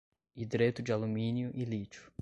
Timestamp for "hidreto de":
0.35-0.91